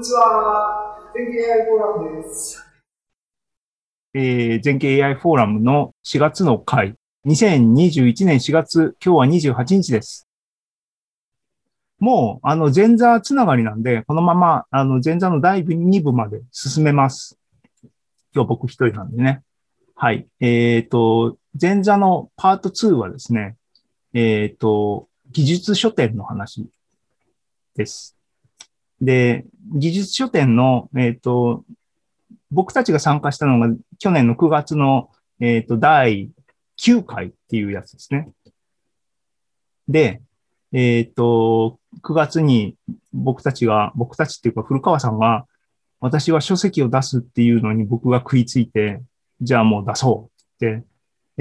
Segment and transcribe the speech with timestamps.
[0.00, 0.96] にちは。
[1.14, 2.66] 全景 AI フォーラムです。
[4.14, 6.94] えー、全景 AI フォーラムの4月の回。
[7.26, 10.26] 2021年4月、今日は28日です。
[11.98, 17.38] もう、あの、前座つながりなんで、このまま、あの、前座の第2部まで進めます。
[18.34, 19.42] 今日僕一人なんでね。
[19.96, 20.26] はい。
[20.40, 23.56] えっ、ー、と、前座のパート2はですね、
[24.14, 26.66] えっ、ー、と、技術書店の話
[27.76, 28.16] です。
[29.00, 29.44] で、
[29.74, 31.64] 技術書店の、えっ、ー、と、
[32.50, 36.30] 僕たちが参加したのが去年の9月の、えっ、ー、と、第
[36.78, 38.30] 9回っていうやつですね。
[39.88, 40.20] で、
[40.72, 42.76] えっ、ー、と、9月に
[43.12, 45.46] 僕たちが、僕たちっていうか古川さんが、
[46.00, 49.02] 私は書籍を出すっていうのに僕が食いついて、
[49.40, 50.84] じゃあもう出そうって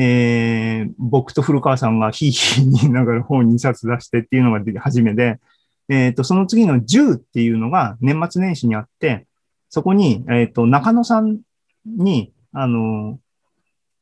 [0.01, 5.39] えー、僕と古川さんがヒーヒー言いながら本2冊出してっていうのが初めで、
[5.89, 9.27] えっ、ー、と、その次の10っていうのが年末年始にあって、
[9.69, 11.39] そこに、えっ、ー、と、中野さん
[11.85, 13.19] に、あの、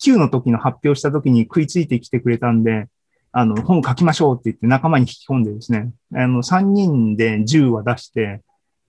[0.03, 2.87] 9の時の発表した時に食いついてきてくれたんで、
[3.31, 8.41] あの、本書きましょうって言って仲間に引き込んでですね、あの、3人で10は出して、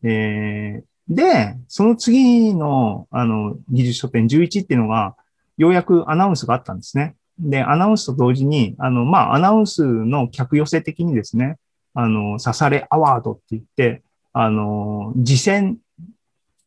[0.03, 5.17] えー、で、その次の、あの、技術書店11っていうのが、
[5.57, 7.17] ようやくアナウンスがあったんですね。
[7.39, 11.57] で、アナウンスと同時に、あの、まあ、アナウンスの客寄せ的にですね、
[11.99, 15.79] あの、刺されアワードって言って、あの、実践、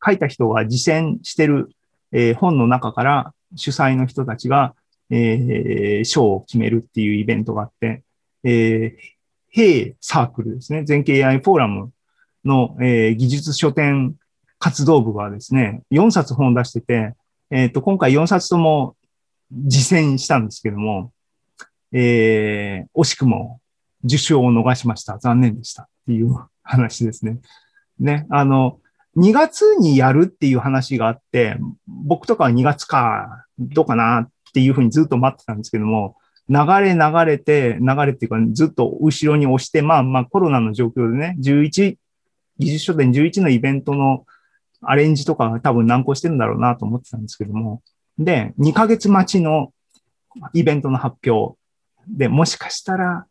[0.05, 1.69] 書いた人が実践してる、
[2.11, 4.75] えー、本の中から主催の人たちが、
[5.09, 8.03] えー、賞を決めるっていうイベントがあって、
[8.43, 8.93] えー、
[9.47, 11.93] ヘサークルですね、全景 AI フォーラム
[12.43, 14.15] の、えー、技術書店
[14.59, 17.13] 活動部がですね、4冊本出してて、
[17.51, 18.97] えっ、ー、と、今回4冊とも
[19.49, 21.13] 実践したんですけども、
[21.93, 23.60] えー、惜しくも
[24.03, 25.17] 受賞を逃しました。
[25.17, 25.83] 残念でした。
[25.83, 27.39] っていう話ですね。
[27.99, 28.79] ね、あの、
[29.17, 31.57] 2月にやるっていう話があって、
[31.87, 36.15] 僕とかは2月か、どうかなっていうふうにずっと待ってたんですけども、
[36.49, 41.97] 流れ流れて、流れっていうか、ずっと後ろに押して、まあまあコロナの状況でね、11、
[42.57, 44.25] 技術書店11のイベントの
[44.81, 47.81] アレンジとか多分難航してるんだろうなと思ってたんですけども、
[48.17, 49.71] で、2ヶ月待ちの
[50.53, 51.57] イベントの発表
[52.07, 53.25] で、もしかしたら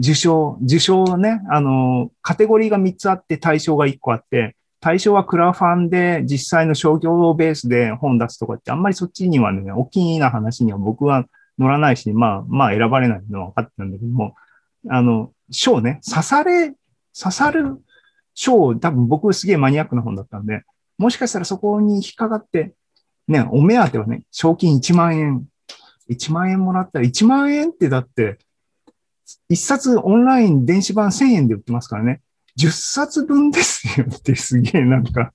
[0.00, 11.26] 受賞、受賞ね、あの、カテゴリーが3つあって対象が1個あって、対象はクラファンで実際の商業ベースで本出すとかってあんまりそっちにはね、大きな話には僕は
[11.58, 14.34] 乗らないし、まあ、まあ選ばれないのは分かってたんだけども、
[14.88, 17.76] あの、賞ね、刺され、刺さる
[18.34, 20.62] 賞、多分僕すげえマニアックな本だったんで、
[20.96, 22.72] もしかしたらそこに引っかかって、
[23.28, 25.46] ね、お目当てはね、賞金1万円。
[26.08, 28.38] 1万円もらったら、1万円ってだって、
[29.50, 32.20] 1冊オンライン電子版1000円で売ってますからね。
[32.58, 35.32] 10冊分ですよってすげえなんか、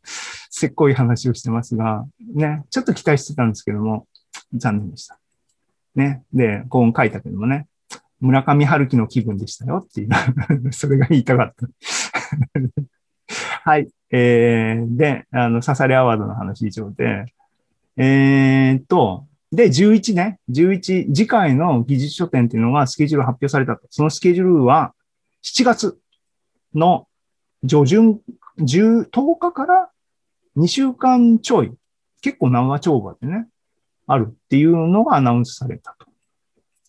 [0.49, 4.07] せっこい話をしてますが、ね、ちょっと期待してたんですけども、
[4.53, 5.19] 残念でした。
[5.95, 6.23] ね。
[6.33, 7.67] で、こう書いたけどもね、
[8.19, 10.09] 村上春樹の気分でしたよっていう、
[10.73, 11.67] それが言いたかった。
[13.69, 13.87] はい。
[14.11, 17.25] えー、で、あの、刺されアワードの話以上で、
[17.97, 23.87] えー、っと、で、11ね、11、次回の技術書店っていうのがスケジュール発表されたと。
[23.89, 24.93] そのスケジュールは
[25.43, 25.97] 7月
[26.73, 27.07] の
[27.63, 28.19] 上旬、
[28.59, 29.89] 10、10日から
[30.57, 31.71] 2週間ちょい、
[32.21, 33.47] 結構長丁場でね、
[34.07, 36.07] あるっていうのがアナウンスされたと。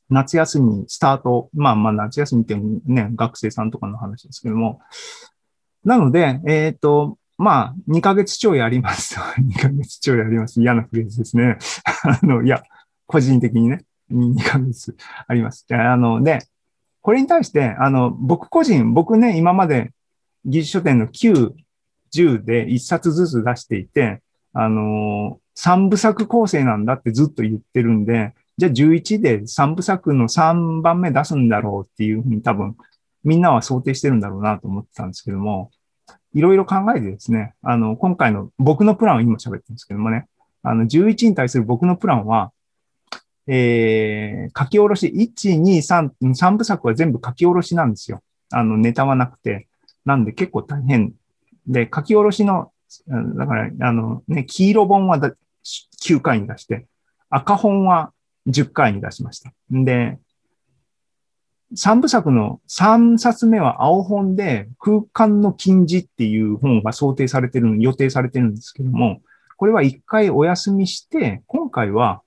[0.09, 4.81] 夏休みスタート、まあまあ夏休みってね、学生さんとかの話ですけども、
[5.85, 9.19] なので、えっ、ー、と、まあ、2ヶ月超やります。
[9.39, 10.61] 2ヶ月超やります。
[10.61, 11.59] 嫌なフレーズですね。
[12.03, 12.63] あの、いや、
[13.07, 15.67] 個人的にね、2ヶ月あります。
[15.71, 16.39] あの、で、
[17.03, 19.93] これに対して、あの、僕個人、僕ね、今まで
[20.45, 21.53] 技術書店の9、
[22.15, 32.77] 10で1冊ずつ出していて、あの、3部作構成なんだってずっと言ってるんで、じゃあ11で3部作の3番目出すんだろうっていうふうに多分
[33.23, 35.71] みんなは想定してるんだろうなと思ってたんですけども、
[36.37, 40.29] いろいろ考えてですね、あの、今回の僕のプランを今喋ってるんですけどもね、
[40.63, 42.53] あの、11に対する僕のプランは、
[43.47, 48.21] えー、書き下ろし、1、2、3、3部作は全部書き下ろしなんですよ。
[48.53, 49.67] あの、ネタはなくて。
[50.05, 51.15] なんで結構大変。
[51.67, 52.71] で、書き下ろしの、
[53.09, 56.87] だから、あの、ね、黄色本は9回に出して、
[57.31, 58.13] 赤本は
[58.47, 59.55] 10回に出しました。
[59.71, 60.19] で、
[61.75, 69.21] 三部作の三冊目は青本で空間の禁じっていう本が想定されてる、予定されてるんですけども、
[69.57, 72.23] これは一回お休みして、今回は、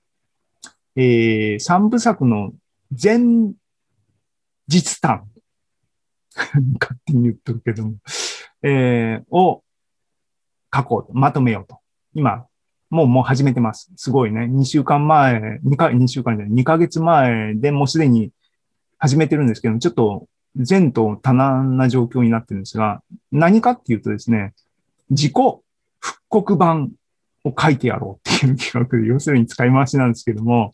[0.96, 2.52] えー、三部作の
[2.90, 3.52] 前
[4.66, 5.28] 実談
[6.80, 7.94] 勝手に言っとるけども、
[8.62, 9.64] えー、を
[10.74, 11.78] 書こうと、まとめようと。
[12.14, 12.46] 今、
[12.90, 13.90] もうもう始めてます。
[13.96, 14.42] すごいね。
[14.42, 18.32] 2週間前、2か、2週間じゃない、2ヶ月前でもうすでに
[19.00, 20.28] 始めてるんですけど、ちょっと
[20.68, 23.02] 前途多難な状況になってるんですが、
[23.32, 24.52] 何かっていうとですね、
[25.08, 25.32] 自己
[25.98, 26.92] 復刻版
[27.44, 30.72] を書いてやろうっていう企画で、要するに使い回しなんですけども、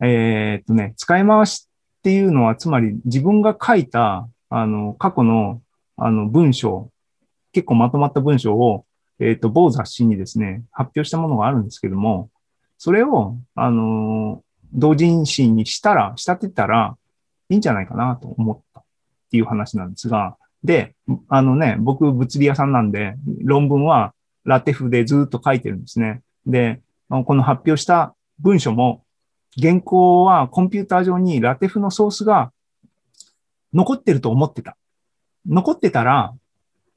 [0.00, 5.60] えーっとね、使い回しっていうのは、つまり自分が書いた、あの、過去の、
[5.96, 6.90] あの、文章、
[7.52, 8.84] 結構まとまった文章を、
[9.18, 12.30] えーっと、某雑誌にですね、発表したものがあるんですけども、
[12.78, 14.42] それを、あの、
[14.72, 16.96] 同人誌にしたら、仕立てたら
[17.48, 18.84] いいんじゃないかなと思ったっ
[19.30, 20.94] ていう話なんですが、で、
[21.28, 24.14] あのね、僕物理屋さんなんで、論文は
[24.44, 26.22] ラテフでずっと書いてるんですね。
[26.46, 29.04] で、この発表した文章も、
[29.60, 32.52] 原稿はコンピューター上にラテフのソースが
[33.72, 34.76] 残ってると思ってた。
[35.46, 36.34] 残ってたら、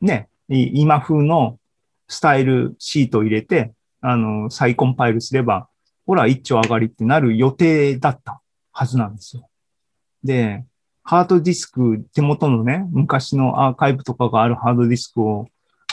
[0.02, 1.60] ね、今風の
[2.08, 5.68] スタイルシートを入れて、あの、再コンパイルすれば、
[6.06, 8.42] ほら、一丁上がりってなる予定だった
[8.72, 9.50] はずなんですよ。
[10.24, 10.66] で、
[11.04, 15.48] ハードディスク、手元のね、昔のアーカイブとかがあるハードディスクを、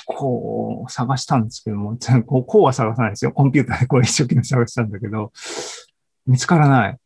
[0.06, 3.32] こう、探したんですけども、 こうこうは探さないですよ。
[3.32, 5.32] コンピューターでこう一生懸命探したんだけど、
[6.26, 6.99] 見つからない。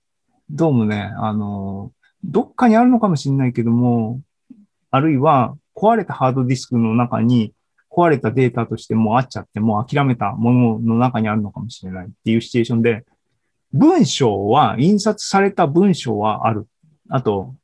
[0.51, 1.93] どうもね、あの、
[2.25, 4.21] どっかにあるのかもしれないけども、
[4.91, 7.53] あるいは壊れたハードディスクの中に
[7.91, 13.05] 壊れたデータとしてもうあっちゃって、もう諦めたものの中にあるのかもしれないっていうシチュエーションで、
[13.73, 16.67] 文章は、印刷された文章はある。
[17.09, 17.55] あと、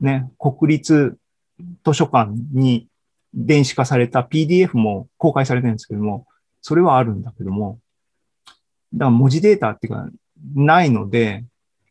[0.00, 1.16] ね、国立
[1.84, 2.88] 図書館に
[3.32, 6.26] 電子化された PDF も公開されてるんですけども、
[6.62, 7.78] それはあるんだけども、
[8.94, 10.08] だから文字データっていうか、
[10.54, 11.44] ないので、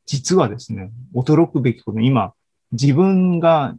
[0.06, 2.34] 実はですね、驚くべきこと今、
[2.72, 3.76] 自分が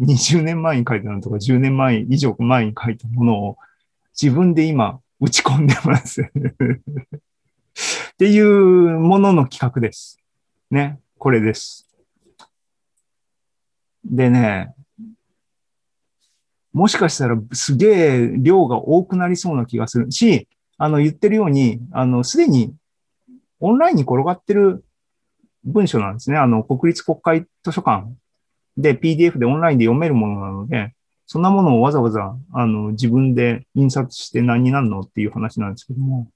[0.00, 3.56] 20年前に書いたのとか10年前以上前に書いたものを
[4.20, 6.22] 自分で今打ち込んでます。
[8.12, 10.18] っていうものの企画です。
[10.70, 11.88] ね、これです。
[14.10, 14.74] でね、
[16.72, 17.86] もしかしたらすげ
[18.24, 20.48] え量が多くなりそうな気がするし、
[20.78, 22.74] あの言ってるように、あのすでに
[23.60, 24.84] オンラインに転がってる
[25.64, 26.36] 文章なんですね。
[26.36, 28.08] あの国立国会図書館
[28.76, 30.94] で PDF でオンラインで読めるものなので、
[31.26, 36.28] そんなものをわざわざあの自分で印刷して何になるのっていう話なんですけども、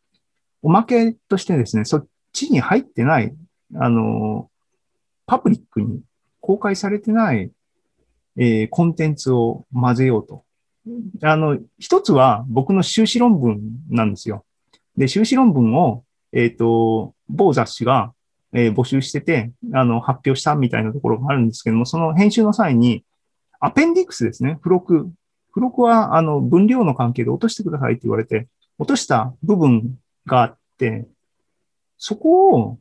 [0.63, 3.35] おまけとしてですね、そっちに入ってない、
[3.77, 4.51] あの、
[5.27, 6.01] パブリックに
[6.41, 7.51] 公開されてない、
[8.41, 10.45] えーコンテンツを混ぜようと。
[11.23, 13.61] あの、一つは僕の修士論文
[13.91, 14.47] なんですよ。
[14.97, 18.15] で、修士論文を、えっ、と、某雑誌が、
[18.53, 23.05] えー募集してて、あの、発表したみたいなところがあるんですけども、その編集の際に、
[23.61, 25.11] アペンディクスですね、付録。
[25.51, 28.49] 付録は、あの、分量の関係で落としてくださいって言われて、
[28.79, 31.07] 落とした部分があって、
[31.99, 32.79] そこを、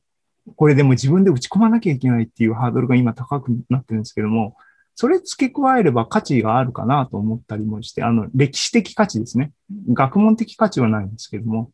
[0.55, 4.55] これでも自分で打ち込まなきゃいけないっていうハードルが今高くなってるんですけども、
[4.99, 9.53] それ付け加えれば価値があるかなと思ったりもして、あの、歴史的価値ですね。
[9.93, 11.71] 学問的価値はないんですけども、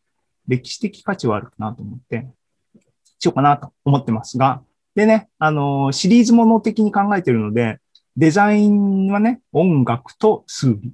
[0.48, 2.27] 歴史的価値はあるかなと思って、
[3.18, 4.62] しようかなと思ってますが、
[4.94, 7.80] でね、あの、シリーズもの的に考えてるので、
[8.16, 10.94] デザインはね、音楽と数理、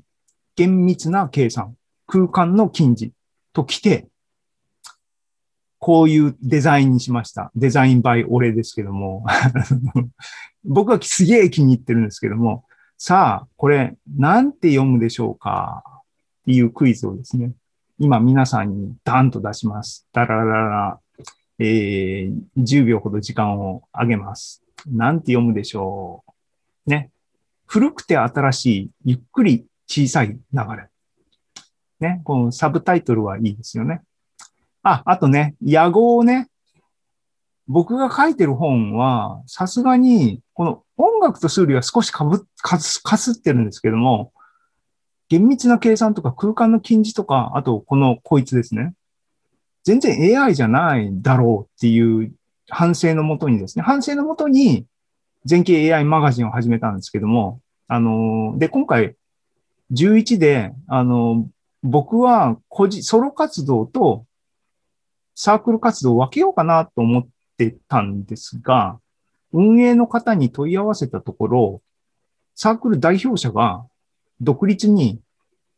[0.55, 1.75] 厳密な計算、
[2.07, 3.11] 空間の近似
[3.51, 4.07] ときて、
[5.81, 7.51] こういうデザインにしました。
[7.55, 9.25] デザインバイ俺ですけども。
[10.63, 12.65] 僕はすげえ気に入ってるんですけども、
[12.99, 15.83] さあ、これ、なんて読むでしょうか？
[15.83, 17.53] っていうクイズをですね、
[17.97, 20.07] 今皆さんにダンと出します。
[20.13, 20.99] ダラララ、
[21.57, 24.63] えー、10秒ほど時間をあげます。
[24.85, 26.23] なんて読むでしょ
[26.85, 27.09] うね。
[27.65, 30.89] 古くて新しい、ゆっくり小さい流れ。
[31.99, 32.21] ね。
[32.23, 34.03] このサブタイトルはいいですよね。
[34.83, 36.47] あ、あとね、野号をね、
[37.67, 44.33] 僕が書いてる本は、さすがに、この音楽と数理は少しかぶ、かす、かすってるんですけども、
[45.29, 48.93] 厳密な計算とか空間の近似とか、あとこのこいつですね。
[49.83, 52.33] 全然 AI じゃないだろうっていう
[52.69, 54.85] 反省のもとにですね、反省のもとに
[55.45, 59.15] 全景 AI マガジンを始めたんですけども、あの、で、今回
[59.91, 61.47] 11で、あの、
[61.81, 64.25] 僕は個人、ソロ活動と
[65.35, 68.99] サークル活動を分けようかなと思ってたんですが、
[69.53, 71.81] 運営の方に問い合わせたところ、
[72.55, 73.85] サークル代表者が
[74.39, 75.19] 独立に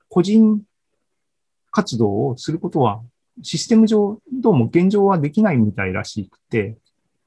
[0.10, 0.62] 個人
[1.72, 3.02] 活動をすることは
[3.42, 6.78] システム上どうも現状はできないみたいらしくて、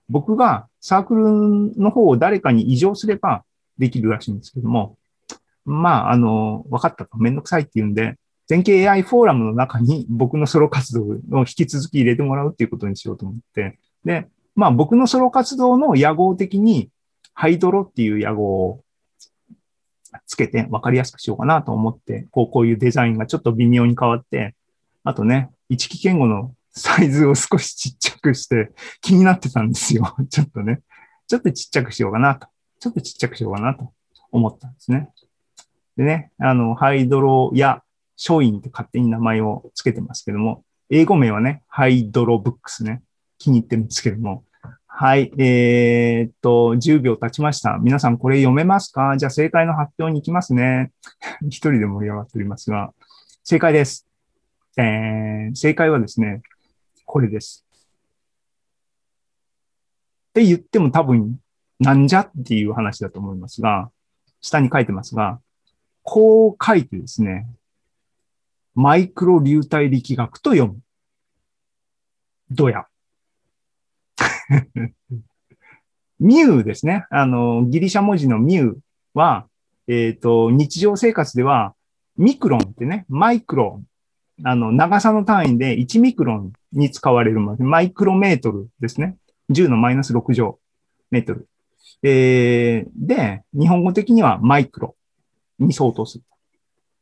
[0.09, 3.45] 僕がサークルの方を誰かに移譲すれば
[3.79, 4.97] できるらしいんですけども、
[5.65, 7.19] まあ、あの、分かったと。
[7.19, 8.17] めんどくさいって言うんで、
[8.47, 16.91] 全景 AI フォーラムの中に僕のソロ活動を引き続き入れてもらうっていうことにしようと思って、で、まあ僕のソロ活動の野号的に、
[17.35, 18.81] ハイドロっていう野号を
[20.27, 24.55] つけて分かりやすくしようかなと思って、こう、こういうデザインがちょっと微妙に変わって、
[25.05, 30.15] あとね、一木健吾のサイズを少しちっちゃくして気になってたんですよ。
[30.31, 30.81] ちょっとね。
[31.27, 32.47] ちょっとちっちゃくしようかなと。
[32.79, 33.93] ちょっとちっちゃくしようかなと
[34.31, 35.11] 思ったんですね。
[35.97, 37.83] でね、あの、ハイドロや
[38.17, 43.03] ショインって勝手に名前をつけてますけども、英語名はね、ハイドロブックスね。
[43.39, 44.45] 気に入ってるんですけども。
[44.87, 47.77] はい、えー、っと、10秒経ちました。
[47.79, 49.17] 皆さんこれ読めますか？
[49.19, 50.91] じゃあ正解の発表に行きますね。
[51.45, 52.95] 一人で盛り上がっておりますが、
[53.45, 54.07] 正解です。
[54.79, 56.41] えー、正解はですね、
[57.05, 57.67] これです。
[60.31, 61.41] って言っても多分、
[61.79, 63.91] なんじゃっていう話だと思いますが、
[64.41, 65.41] 下に書いてますが、
[66.03, 67.47] こう書いてですね、
[68.77, 70.81] マイクロ流体力学と読む。
[72.51, 72.85] どや。
[76.21, 77.07] ミューですね。
[77.11, 78.77] あの、ギリシャ文字のミュー
[79.15, 79.49] は、
[79.89, 81.75] えっ、と、日常生活では、
[82.19, 89.17] ミクロンってね、マイクロン、あの、長さの単位で1ミクロンに使われるもの、マイクロメートルですね。
[89.51, 90.59] 10のマイナス6乗
[91.11, 91.49] メートル。
[92.03, 94.97] えー、で、日本語的にはマイクロ
[95.59, 96.25] に相当する。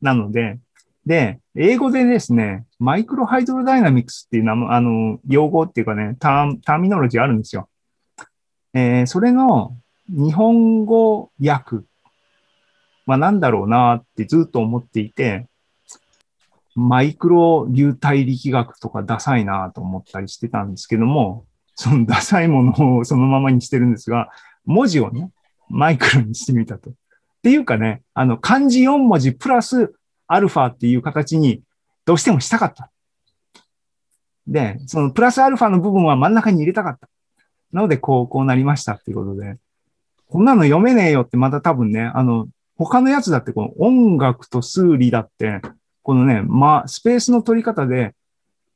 [0.01, 0.59] なので、
[1.05, 7.69] で、英語でですね、マイクロハイドロダイナミクスっていう名も、あの、用語っていうかね、ターターミノロジーあるんですよ。
[8.73, 9.77] えー、それの
[10.09, 11.77] 日本語訳
[13.05, 15.47] は何だろうなってずっと思っていて、
[16.75, 21.45] マイクロ流体力学とかダサいなと思ったりしてたんですけども、
[21.75, 24.29] そのダサいものをそのままにしてるんですが、
[24.65, 25.29] 文字をね、
[25.69, 26.89] マイクロにしてみたと。
[26.89, 26.93] っ
[27.43, 29.93] ていうかね、あの、漢字4文字プラス
[30.27, 31.61] アルファっていう形に
[32.05, 32.91] どうしてもしたかった。
[34.47, 37.09] で、そのプラスアルファの部分は真ん中に入れたかった。
[37.71, 39.57] なので、こう、こうなりましたっていうことで、
[40.27, 45.61] こんなの読めねえよってまた多分ね、あの、他のやつだってこの音楽と数理だって、
[46.03, 48.13] このね、まあ、スペースの取り方で、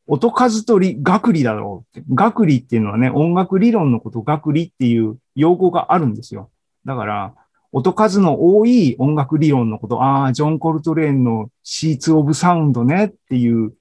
[0.07, 2.07] 音数と理、学理だろうって。
[2.13, 6.49] 学理っていうのはね、音楽理論のこと、学理っていう用語があるんですよ。
[6.85, 7.33] だから、
[7.71, 13.73] 音数の多い音楽理論のこと、ああ、ジョン・コルトレーンのシーツ・オブ・サウンドねっていう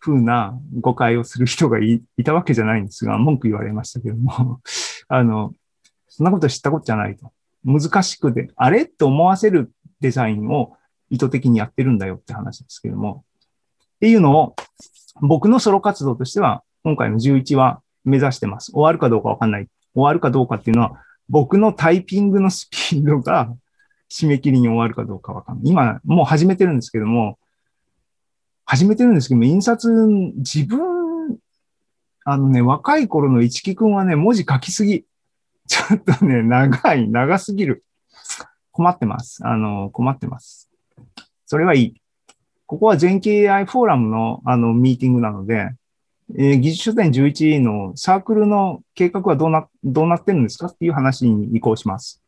[0.00, 4.60] 風な誤解をする人がいたわけじゃないんですが、文句言われましたけども、
[5.08, 5.54] あの、
[6.08, 7.32] そんなこと知ったことじゃないと。
[7.64, 8.82] 難しくて、あれ？
[8.82, 10.76] って思わせるデザインを
[11.10, 13.24] 意図的にやってるんだよって話ですけども。
[13.96, 14.54] っていうのを、
[15.20, 18.72] 僕のソロ活動としては、今回の11は目指してます。
[18.72, 19.68] 終わるかどうかわかんない。
[19.94, 23.54] 終わるかどうかっていうのは、僕のタイピングのスピードが
[24.10, 25.68] 締め切りに終わるかどうかわかんない。
[25.68, 27.38] 今、もう始めてるんですけども、
[28.64, 29.88] 始めてるんですけども、印刷、
[30.36, 31.38] 自分、
[32.24, 35.04] あのね、若い頃の一木くんはね、文字書きすぎ。
[35.66, 37.84] ちょっとね、長い、長すぎる。
[38.70, 39.46] 困ってます。
[39.46, 40.70] あの、困ってます。
[41.46, 42.02] それはいい。
[42.66, 45.70] ここは全景 AI フォーラムのあのミーティングなので、
[46.30, 52.23] えー技術書店11のサークルの計画はどうな、どうなってるんですかっていう話に移行します。